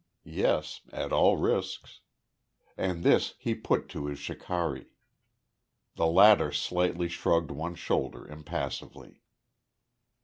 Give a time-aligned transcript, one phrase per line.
[0.25, 1.99] Yes, at all risks.
[2.75, 4.87] And this he put to his shikari.
[5.95, 9.21] The latter slightly shrugged one shoulder, impassively.